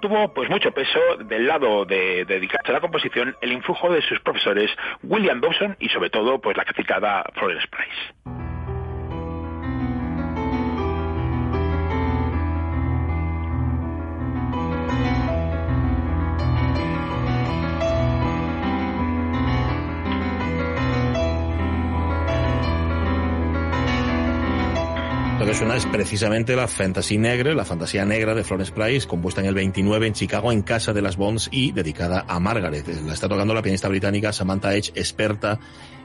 tuvo 0.00 0.32
pues 0.34 0.49
mucho 0.50 0.72
peso 0.72 1.00
del 1.25 1.46
lado 1.46 1.84
de, 1.84 2.25
de 2.25 2.34
dedicarse 2.34 2.70
a 2.70 2.75
la 2.75 2.80
composición 2.80 3.37
el 3.40 3.52
influjo 3.52 3.92
de 3.92 4.02
sus 4.02 4.20
profesores 4.20 4.70
William 5.02 5.40
Dawson 5.40 5.76
y 5.78 5.88
sobre 5.88 6.10
todo 6.10 6.40
pues 6.40 6.56
la 6.56 6.64
citada 6.75 7.25
Florence 7.34 7.66
Price. 7.68 8.39
Es 25.60 25.84
precisamente 25.86 26.56
la 26.56 26.66
Fantasy 26.66 27.18
Negre, 27.18 27.54
la 27.54 27.66
fantasía 27.66 28.04
negra 28.06 28.34
de 28.34 28.42
Florence 28.42 28.72
Price, 28.72 29.06
compuesta 29.06 29.42
en 29.42 29.46
el 29.46 29.54
29 29.54 30.06
en 30.06 30.14
Chicago 30.14 30.52
en 30.52 30.62
casa 30.62 30.94
de 30.94 31.02
las 31.02 31.16
Bonds 31.16 31.48
y 31.52 31.72
dedicada 31.72 32.24
a 32.26 32.40
Margaret. 32.40 32.88
La 33.04 33.12
está 33.12 33.28
tocando 33.28 33.52
la 33.52 33.60
pianista 33.60 33.86
británica 33.88 34.32
Samantha 34.32 34.74
Edge, 34.74 34.90
experta 34.94 35.60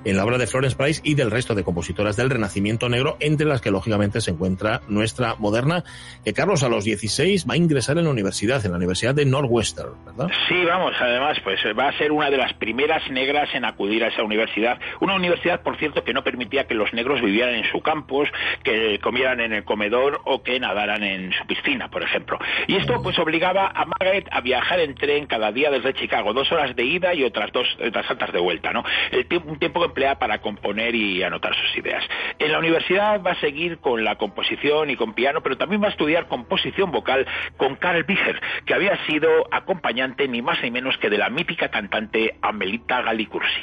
en 0.05 0.17
la 0.17 0.23
obra 0.23 0.37
de 0.37 0.47
Florence 0.47 0.77
Price 0.77 1.01
y 1.03 1.15
del 1.15 1.31
resto 1.31 1.55
de 1.55 1.63
compositoras 1.63 2.15
del 2.15 2.29
Renacimiento 2.29 2.87
Negro, 2.89 3.17
entre 3.19 3.45
las 3.45 3.61
que 3.61 3.71
lógicamente 3.71 4.21
se 4.21 4.31
encuentra 4.31 4.81
nuestra 4.87 5.35
moderna, 5.39 5.83
que 6.23 6.33
Carlos 6.33 6.63
a 6.63 6.69
los 6.69 6.85
16 6.85 7.45
va 7.49 7.55
a 7.55 7.57
ingresar 7.57 7.97
en 7.97 8.05
la 8.05 8.11
universidad, 8.11 8.63
en 8.65 8.71
la 8.71 8.77
Universidad 8.77 9.15
de 9.15 9.25
Northwestern, 9.25 10.05
¿verdad? 10.05 10.29
Sí, 10.47 10.63
vamos, 10.63 10.93
además, 10.99 11.37
pues 11.43 11.59
va 11.77 11.89
a 11.89 11.97
ser 11.97 12.11
una 12.11 12.29
de 12.29 12.37
las 12.37 12.53
primeras 12.53 13.09
negras 13.09 13.49
en 13.53 13.65
acudir 13.65 14.03
a 14.03 14.07
esa 14.07 14.23
universidad. 14.23 14.79
Una 15.01 15.15
universidad, 15.15 15.61
por 15.61 15.77
cierto, 15.77 16.03
que 16.03 16.13
no 16.13 16.23
permitía 16.23 16.65
que 16.65 16.75
los 16.75 16.93
negros 16.93 17.21
vivieran 17.21 17.55
en 17.55 17.65
su 17.71 17.81
campus, 17.81 18.29
que 18.63 18.99
comieran 18.99 19.39
en 19.39 19.53
el 19.53 19.63
comedor 19.63 20.21
o 20.25 20.43
que 20.43 20.59
nadaran 20.59 21.03
en 21.03 21.31
su 21.33 21.45
piscina, 21.47 21.89
por 21.89 22.03
ejemplo. 22.03 22.37
Y 22.67 22.75
esto 22.75 23.01
pues 23.01 23.17
obligaba 23.19 23.67
a 23.67 23.85
Margaret 23.85 24.27
a 24.31 24.41
viajar 24.41 24.79
en 24.79 24.95
tren 24.95 25.25
cada 25.25 25.51
día 25.51 25.71
desde 25.71 25.93
Chicago, 25.93 26.33
dos 26.33 26.51
horas 26.51 26.75
de 26.75 26.83
ida 26.83 27.13
y 27.13 27.23
otras 27.23 27.51
dos 27.51 27.67
otras 27.85 28.07
tantas 28.07 28.31
de 28.31 28.39
vuelta, 28.39 28.71
¿no? 28.71 28.83
El 29.11 29.25
tiempo, 29.27 29.49
un 29.51 29.59
tiempo 29.59 29.81
que 29.81 29.89
emplea 29.95 30.19
para 30.19 30.41
componer 30.41 30.93
y 30.93 31.23
anotar 31.23 31.53
sus 31.55 31.77
ideas. 31.77 32.03
En 32.37 32.51
la 32.51 32.59
universidad 32.59 33.21
va 33.23 33.31
a 33.31 33.39
seguir 33.39 33.77
con 33.77 34.03
la 34.03 34.17
composición 34.17 34.89
y 34.89 34.97
con 34.97 35.13
piano, 35.13 35.41
pero 35.41 35.57
también 35.57 35.81
va 35.81 35.87
a 35.87 35.91
estudiar 35.91 36.27
composición 36.27 36.91
vocal 36.91 37.25
con 37.55 37.77
Karl 37.77 38.03
Bicher, 38.03 38.41
que 38.65 38.73
había 38.73 38.97
sido 39.05 39.29
acompañante 39.51 40.27
ni 40.27 40.41
más 40.41 40.61
ni 40.61 40.69
menos 40.69 40.97
que 40.97 41.09
de 41.09 41.17
la 41.17 41.29
mítica 41.29 41.69
cantante 41.69 42.35
Amelita 42.41 43.01
Galicursi. 43.03 43.61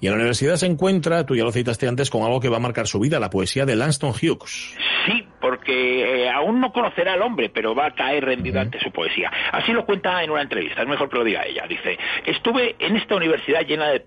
Y 0.00 0.06
en 0.06 0.12
la 0.12 0.16
universidad 0.16 0.56
se 0.56 0.66
encuentra, 0.66 1.24
tú 1.24 1.36
ya 1.36 1.44
lo 1.44 1.52
citaste 1.52 1.86
antes, 1.86 2.10
con 2.10 2.22
algo 2.22 2.40
que 2.40 2.48
va 2.48 2.56
a 2.56 2.60
marcar 2.60 2.88
su 2.88 2.98
vida, 2.98 3.20
la 3.20 3.30
poesía 3.30 3.64
de 3.66 3.76
Langston 3.76 4.10
Hughes. 4.10 4.76
Sí, 5.06 5.26
porque 5.40 6.24
eh, 6.24 6.30
aún 6.30 6.60
no 6.60 6.72
conocerá 6.72 7.14
al 7.14 7.22
hombre, 7.22 7.48
pero 7.48 7.74
va 7.74 7.86
a 7.86 7.94
caer 7.94 8.24
rendido 8.24 8.60
ante 8.60 8.80
su 8.80 8.90
poesía. 8.90 9.30
Así 9.52 9.72
lo 9.72 9.84
cuenta 9.84 10.22
en 10.22 10.30
una 10.30 10.42
entrevista, 10.42 10.82
es 10.82 10.88
mejor 10.88 11.08
que 11.08 11.18
lo 11.18 11.24
diga 11.24 11.44
ella. 11.44 11.66
Dice, 11.68 11.98
estuve 12.26 12.76
en 12.78 12.96
esta 12.96 13.16
universidad 13.16 13.62
llena 13.66 13.88
de, 13.88 14.02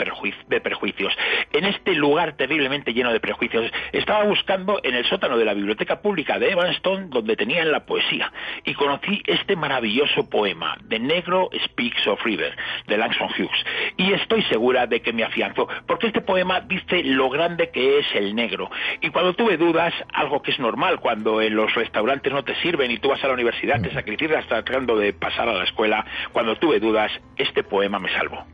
de 0.48 0.62
prejuicios, 0.62 1.14
en 1.52 1.66
este 1.66 1.94
lugar 1.94 2.34
terriblemente 2.38 2.94
lleno 2.94 3.12
de 3.12 3.20
prejuicios. 3.20 3.72
Estaba 3.92 4.24
buscando 4.24 4.80
en 4.84 4.96
el 4.96 5.06
sótano 5.06 5.38
de 5.38 5.46
la 5.46 5.54
biblioteca 5.54 6.02
pública 6.02 6.40
de 6.40 6.52
Evanston, 6.52 7.10
donde 7.10 7.36
tenían 7.36 7.72
la 7.72 7.86
poesía, 7.86 8.32
y 8.64 8.74
conocí 8.74 9.22
este 9.26 9.56
maravilloso 9.56 10.30
poema, 10.30 10.78
The 10.88 11.00
Negro 11.00 11.50
Speaks 11.66 12.08
of 12.08 12.24
River, 12.24 12.56
de 12.88 12.98
Langston 12.98 13.30
Hughes. 13.38 13.66
Y 13.98 14.14
estoy 14.14 14.44
segura 14.44 14.88
de 14.88 15.02
que 15.02 15.14
me 15.14 15.24
afianzó, 15.24 15.68
porque 15.88 16.08
este 16.08 16.22
poema 16.22 16.62
dice 16.62 17.04
lo 17.04 17.30
grande 17.30 17.70
que 17.70 18.00
es 18.00 18.06
el 18.16 18.36
negro. 18.36 18.70
Y 19.02 19.10
cuando 19.10 19.34
tuve 19.34 19.58
dudas, 19.58 19.94
algo 20.14 20.42
que 20.42 20.52
es 20.52 20.60
normal 20.60 21.00
cuando 21.00 21.23
en 21.42 21.56
los 21.56 21.74
restaurantes 21.74 22.32
no 22.32 22.44
te 22.44 22.56
sirven 22.56 22.92
y 22.92 22.98
tú 22.98 23.10
vas 23.10 23.24
a 23.24 23.28
la 23.28 23.34
universidad, 23.34 23.82
te 23.82 23.92
sacrificas 23.94 24.46
tratando 24.48 24.98
de 24.98 25.14
pasar 25.14 25.48
a 25.48 25.54
la 25.54 25.64
escuela, 25.64 26.06
cuando 26.32 26.56
tuve 26.56 26.80
dudas, 26.80 27.12
este 27.38 27.64
poema 27.64 28.00
me 28.00 28.12
salvó. 28.14 28.46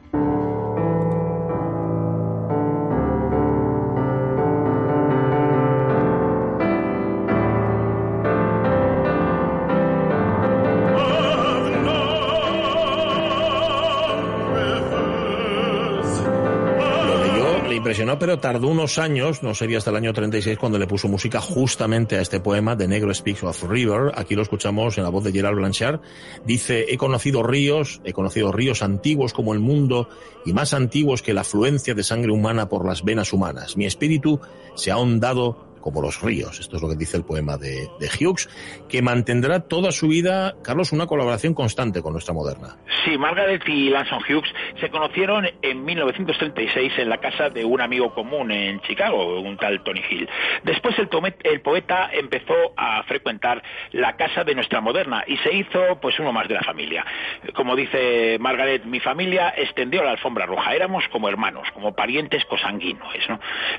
Pero 18.18 18.40
tardó 18.40 18.70
unos 18.70 18.98
años, 18.98 19.44
no 19.44 19.54
sería 19.54 19.78
hasta 19.78 19.90
el 19.90 19.98
año 19.98 20.14
36 20.14 20.58
cuando 20.58 20.78
le 20.78 20.88
puso 20.88 21.10
música 21.10 21.42
justamente 21.42 22.16
a 22.16 22.22
este 22.22 22.40
poema 22.40 22.76
de 22.76 22.88
Negro 22.88 23.14
Speaks 23.14 23.44
of 23.44 23.64
River. 23.64 24.14
Aquí 24.16 24.36
lo 24.36 24.42
escuchamos 24.42 24.98
en 24.98 25.04
la 25.04 25.10
voz 25.10 25.26
de 25.26 25.34
Gerard 25.34 25.56
Blanchard. 25.56 26.00
Dice, 26.46 26.86
he 26.88 26.98
conocido 26.98 27.44
ríos, 27.44 28.00
he 28.06 28.14
conocido 28.14 28.54
ríos 28.54 28.84
antiguos 28.84 29.34
como 29.34 29.54
el 29.54 29.60
mundo 29.60 30.08
y 30.46 30.54
más 30.54 30.74
antiguos 30.74 31.22
que 31.22 31.34
la 31.34 31.42
afluencia 31.42 31.94
de 31.94 32.04
sangre 32.04 32.32
humana 32.32 32.70
por 32.70 32.86
las 32.86 33.04
venas 33.04 33.34
humanas. 33.34 33.76
Mi 33.76 33.86
espíritu 33.86 34.40
se 34.76 34.92
ha 34.92 34.94
ahondado 34.94 35.69
como 35.82 36.02
los 36.02 36.22
ríos. 36.22 36.60
Esto 36.60 36.78
es 36.78 36.82
lo 36.82 36.90
que 36.90 36.96
dice 36.96 37.18
el 37.18 37.24
poema 37.24 37.58
de, 37.58 37.90
Hughes, 38.20 38.50
que 38.90 39.02
mantendrá 39.02 39.62
toda 39.62 39.92
su 39.92 40.08
vida, 40.08 40.56
Carlos, 40.64 40.92
una 40.92 41.06
colaboración 41.06 41.54
constante 41.54 42.02
con 42.02 42.14
nuestra 42.14 42.34
moderna. 42.34 42.78
Sí, 43.06 43.18
Margaret 43.18 43.62
y 43.68 43.90
Lanson 43.90 44.20
Hughes 44.28 44.52
se 44.80 44.90
conocieron 44.90 45.48
en 45.62 45.86
1936 45.86 46.94
en 46.98 47.10
la 47.10 47.18
casa 47.18 47.50
de 47.50 47.64
un 47.64 47.82
amigo 47.82 48.14
común 48.14 48.52
en 48.52 48.82
Chicago, 48.82 49.40
un 49.40 49.58
tal 49.58 49.84
Tony 49.84 50.02
Hill. 50.10 50.30
Después 50.64 50.98
el, 51.00 51.10
el 51.44 51.62
poeta 51.62 52.10
empezó 52.12 52.74
a 52.76 53.04
frecuentar 53.04 53.64
la 53.92 54.16
casa 54.16 54.44
de 54.44 54.56
nuestra 54.56 54.82
moderna 54.82 55.24
y 55.28 55.38
se 55.38 55.54
hizo 55.54 56.00
pues 56.02 56.20
uno 56.20 56.34
más 56.34 56.48
de 56.48 56.56
la 56.56 56.64
familia. 56.64 57.06
Como 57.54 57.76
dice 57.76 58.38
Margaret, 58.40 58.86
mi 58.86 59.00
familia 59.00 59.54
extendió 59.56 60.04
la 60.04 60.12
alfombra 60.12 60.46
roja, 60.46 60.74
éramos 60.76 61.08
como 61.10 61.30
hermanos, 61.30 61.68
como 61.74 61.94
parientes 61.94 62.44
cosanguíneos. 62.46 63.00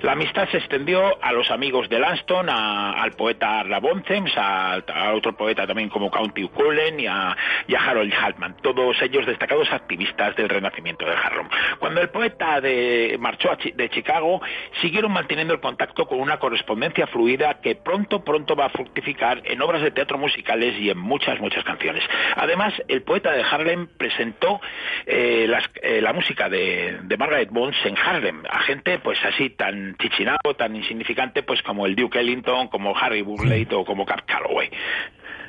La 0.03 0.13
amistad 0.13 0.49
se 0.51 0.59
extendió 0.59 1.23
a 1.23 1.33
los 1.33 1.51
amigos 1.51 1.89
de 1.91 1.99
Lanston, 1.99 2.49
al 2.49 3.11
poeta 3.13 3.59
Arla 3.59 3.81
Boncems, 3.81 4.33
a, 4.37 4.75
a, 4.75 5.13
otro 5.13 5.37
poeta 5.37 5.67
también 5.67 5.89
como 5.89 6.09
County 6.09 6.47
Cullen 6.49 7.01
y 7.01 7.07
a, 7.07 7.37
Harold 7.77 8.15
Haltman, 8.15 8.57
todos 8.63 9.03
ellos 9.03 9.27
destacados 9.27 9.73
activistas 9.73 10.37
del 10.37 10.49
renacimiento 10.49 11.05
de 11.05 11.13
Harlem. 11.13 11.49
Cuando 11.81 12.01
el 12.01 12.09
poeta 12.11 12.61
de, 12.61 13.17
marchó 13.19 13.51
de 13.75 13.91
Chicago, 13.91 14.41
siguieron 14.81 15.11
manteniendo 15.11 15.53
el 15.53 15.61
contacto 15.61 16.07
con 16.07 16.21
una 16.21 16.39
correspondencia 16.39 17.09
fluida 17.09 17.61
que 17.61 17.75
pronto, 17.75 18.23
pronto 18.23 18.55
va 18.55 18.67
a 18.67 18.71
fructificar 18.71 19.43
en 19.45 19.61
obras 19.61 19.83
de 19.83 19.91
teatro 19.91 20.17
musicales 20.17 20.79
y 20.79 20.91
en 20.91 20.99
muchas, 20.99 21.41
muchas 21.41 21.65
canciones. 21.65 22.05
Además, 22.37 22.73
el 22.87 23.03
poeta 23.03 23.33
de 23.33 23.43
Harlem 23.43 23.89
presentó 23.97 24.61
eh, 25.07 25.51
eh, 25.83 26.01
la 26.01 26.13
música 26.13 26.49
de, 26.49 27.01
de, 27.03 27.17
Margaret 27.17 27.51
Bones 27.51 27.77
en 27.85 27.99
Harlem, 27.99 28.45
a 28.49 28.61
gente 28.61 29.01
pues 29.01 29.19
así 29.25 29.51
tan 29.51 29.97
chichinado, 29.97 30.55
tan 30.57 30.77
insignificante 30.77 31.43
pues 31.43 31.61
como 31.63 31.80
el 31.87 31.97
Duke 31.97 32.21
Ellington, 32.21 32.69
como 32.69 32.97
Harry 32.97 33.23
Burleigh 33.23 33.69
o 33.75 33.85
como 33.85 34.05
Cap 34.05 34.23
Calloway. 34.27 34.71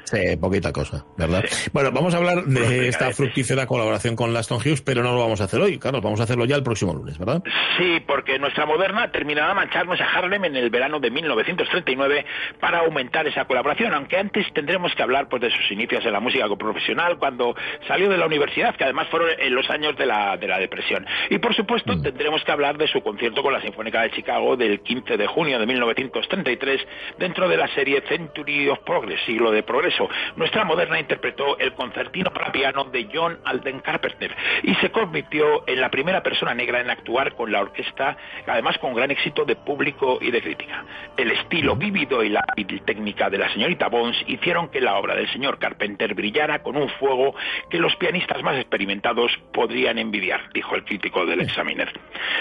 Sí, 0.03 0.38
poquita 0.38 0.72
cosa, 0.72 1.05
¿verdad? 1.17 1.43
Sí. 1.48 1.70
Bueno, 1.74 1.91
vamos 1.91 2.13
a 2.13 2.17
hablar 2.17 2.43
de 2.43 2.88
esta 2.88 3.12
fructífera 3.12 3.65
colaboración 3.65 4.15
con 4.15 4.34
Laston 4.34 4.58
Hughes, 4.58 4.81
pero 4.81 5.03
no 5.03 5.13
lo 5.13 5.20
vamos 5.20 5.41
a 5.41 5.46
hacer 5.46 5.62
hoy, 5.62 5.77
Carlos, 5.77 6.01
vamos 6.01 6.20
a 6.20 6.24
hacerlo 6.24 6.46
ya 6.46 6.55
el 6.55 6.63
próximo 6.63 6.93
lunes, 6.93 7.17
¿verdad? 7.17 7.41
Sí, 7.77 8.01
porque 8.05 8.39
nuestra 8.39 8.65
moderna 8.65 9.12
terminará 9.12 9.53
mancharnos 9.53 10.00
a 10.01 10.05
Harlem 10.05 10.46
en 10.46 10.55
el 10.55 10.70
verano 10.70 11.00
de 11.00 11.12
1939 11.12 12.25
para 12.60 12.79
aumentar 12.79 13.27
esa 13.27 13.46
colaboración, 13.46 13.93
aunque 13.93 14.17
antes 14.17 14.46
tendremos 14.53 14.93
que 14.96 15.03
hablar 15.03 15.29
pues 15.29 15.41
de 15.41 15.51
sus 15.51 15.72
inicios 15.72 16.05
en 16.05 16.13
la 16.13 16.20
música 16.20 16.48
profesional, 16.58 17.17
cuando 17.17 17.55
salió 17.88 18.10
de 18.10 18.17
la 18.17 18.25
universidad, 18.25 18.75
que 18.75 18.84
además 18.84 19.08
fueron 19.10 19.29
en 19.39 19.55
los 19.55 19.70
años 19.70 19.96
de 19.98 20.05
la, 20.05 20.38
de 20.38 20.48
la 20.48 20.60
depresión. 20.60 21.05
Y 21.29 21.38
por 21.38 21.55
supuesto 21.55 21.96
mm. 21.96 22.01
tendremos 22.01 22.43
que 22.43 22.51
hablar 22.51 22.77
de 22.77 22.88
su 22.88 23.01
concierto 23.01 23.41
con 23.41 23.53
la 23.53 23.62
Sinfónica 23.62 24.01
de 24.01 24.12
Chicago 24.12 24.55
del 24.58 24.81
15 24.81 25.17
de 25.17 25.27
junio 25.27 25.60
de 25.60 25.65
1933 25.65 26.81
dentro 27.17 27.48
de 27.48 27.58
la 27.58 27.67
serie 27.74 28.01
Century 28.08 28.70
of 28.70 28.79
Progress, 28.79 29.20
siglo 29.25 29.51
de 29.51 29.63
progreso 29.63 29.91
nuestra 30.36 30.64
moderna 30.66 31.00
interpretó 31.00 31.58
el 31.58 31.74
concertino 31.74 32.32
para 32.32 32.52
piano 32.52 32.86
de 32.86 33.10
John 33.14 33.40
Alden 33.46 33.80
Carpenter 33.80 34.36
y 34.64 34.76
se 34.76 34.92
convirtió 34.92 35.68
en 35.68 35.82
la 35.82 35.90
primera 35.90 36.24
persona 36.24 36.54
negra 36.54 36.82
en 36.82 36.90
actuar 36.90 37.36
con 37.36 37.52
la 37.52 37.62
orquesta, 37.62 38.18
además 38.48 38.78
con 38.78 38.94
gran 38.94 39.12
éxito 39.12 39.46
de 39.46 39.56
público 39.56 40.20
y 40.22 40.32
de 40.32 40.42
crítica. 40.42 40.86
El 41.18 41.32
estilo 41.32 41.76
vívido 41.76 42.24
y 42.24 42.30
la 42.30 42.44
técnica 42.86 43.30
de 43.30 43.38
la 43.38 43.52
señorita 43.52 43.88
Bones 43.88 44.18
hicieron 44.28 44.70
que 44.70 44.82
la 44.82 44.96
obra 44.98 45.16
del 45.16 45.30
señor 45.32 45.60
Carpenter 45.60 46.14
brillara 46.14 46.62
con 46.64 46.78
un 46.78 46.90
fuego 46.90 47.36
que 47.70 47.80
los 47.80 47.96
pianistas 47.96 48.42
más 48.44 48.58
experimentados 48.58 49.32
podrían 49.54 49.98
envidiar, 49.98 50.42
dijo 50.54 50.76
el 50.76 50.84
crítico 50.84 51.26
del 51.26 51.42
Examiner. 51.42 51.92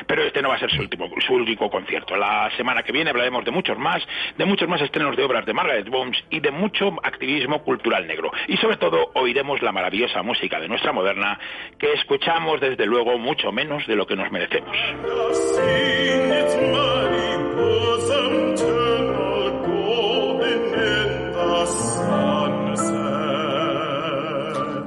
Pero 0.06 0.22
este 0.22 0.42
no 0.42 0.48
va 0.50 0.56
a 0.56 0.58
ser 0.58 0.70
su 0.70 0.80
último, 0.80 1.08
su 1.26 1.34
último 1.34 1.70
concierto. 1.70 2.16
La 2.16 2.50
semana 2.56 2.82
que 2.82 2.92
viene 2.92 3.10
hablaremos 3.10 3.44
de 3.44 3.50
muchos 3.50 3.78
más, 3.78 4.02
de 4.36 4.44
muchos 4.44 4.68
más 4.68 4.80
estrenos 4.80 5.16
de 5.16 5.24
obras 5.24 5.46
de 5.46 5.52
Margaret 5.52 5.88
Bones 5.88 6.22
y 6.30 6.40
de 6.40 6.50
mucho 6.50 6.96
activismo 7.02 7.39
cultural 7.64 8.06
negro. 8.06 8.30
Y 8.48 8.56
sobre 8.56 8.76
todo 8.76 9.10
oiremos 9.14 9.62
la 9.62 9.72
maravillosa 9.72 10.22
música 10.22 10.60
de 10.60 10.68
nuestra 10.68 10.92
moderna 10.92 11.38
que 11.78 11.92
escuchamos 11.92 12.60
desde 12.60 12.86
luego 12.86 13.18
mucho 13.18 13.52
menos 13.52 13.86
de 13.86 13.96
lo 13.96 14.06
que 14.06 14.16
nos 14.16 14.30
merecemos. 14.30 14.76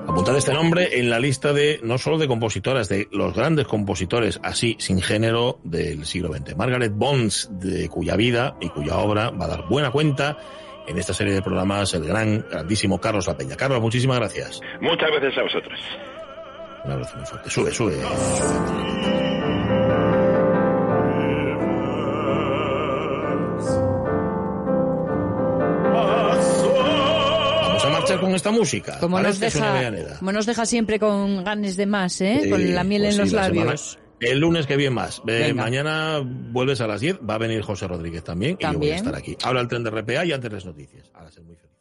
Apuntad 0.08 0.38
este 0.38 0.54
nombre 0.54 1.00
en 1.00 1.10
la 1.10 1.20
lista 1.20 1.54
de 1.54 1.80
no 1.84 1.98
solo 1.98 2.18
de 2.18 2.28
compositoras, 2.28 2.88
de 2.88 3.08
los 3.12 3.34
grandes 3.34 3.68
compositores 3.68 4.40
así 4.44 4.76
sin 4.80 5.02
género 5.02 5.60
del 5.64 6.06
siglo 6.06 6.32
XX. 6.32 6.56
Margaret 6.56 6.94
Bonds, 6.96 7.50
de 7.52 7.90
cuya 7.90 8.16
vida 8.16 8.56
y 8.62 8.70
cuya 8.70 8.98
obra 8.98 9.32
va 9.32 9.46
a 9.46 9.50
dar 9.50 9.68
buena 9.68 9.92
cuenta 9.92 10.38
en 10.88 10.98
esta 10.98 11.14
serie 11.14 11.34
de 11.34 11.42
programas 11.42 11.94
el 11.94 12.06
gran, 12.06 12.46
grandísimo 12.50 13.00
Carlos 13.00 13.28
La 13.28 13.38
Peña. 13.38 13.56
Carlos, 13.56 13.82
muchísimas 13.82 14.18
gracias. 14.20 14.60
Muchas 14.82 15.10
gracias 15.12 15.38
a 15.38 15.44
vosotros. 15.44 15.80
Un 16.86 16.92
abrazo 16.92 17.18
muy 17.18 17.26
fuerte. 17.26 17.50
Sube, 17.50 17.72
sube. 17.72 17.96
sube. 17.96 19.24
con 28.20 28.36
esta 28.36 28.52
música. 28.52 29.00
Como, 29.00 29.20
nos 29.22 29.40
deja, 29.40 29.92
como 30.20 30.32
nos 30.32 30.46
deja, 30.46 30.66
siempre 30.66 31.00
con 31.00 31.44
ganes 31.44 31.78
de 31.78 31.86
más, 31.86 32.22
¿eh? 32.22 32.48
con 32.50 32.74
la 32.74 32.84
miel 32.84 33.04
pues 33.04 33.16
en 33.16 33.22
los 33.22 33.32
labios 33.32 34.00
el 34.26 34.40
lunes 34.40 34.66
que 34.68 34.76
viene 34.78 34.96
más. 34.96 35.22
Eh, 35.28 35.54
mañana 35.54 36.20
vuelves 36.24 36.82
a 36.82 36.88
las 36.88 37.02
10. 37.02 37.20
Va 37.28 37.36
a 37.36 37.38
venir 37.38 37.62
José 37.62 37.88
Rodríguez 37.88 38.24
también, 38.24 38.58
y 38.60 38.64
yo 38.64 38.68
voy 38.68 38.70
a 38.70 38.72
También. 38.74 38.96
estar 38.96 39.16
aquí. 39.16 39.38
Ahora 39.44 39.62
el 39.62 39.68
tren 39.68 39.84
de 39.84 39.90
RPA 39.92 40.26
y 40.26 40.32
antes 40.32 40.52
las 40.52 40.66
noticias. 40.66 41.10
Ahora 41.14 41.32
ser 41.32 41.44
muy 41.44 41.56
feliz. 41.56 41.72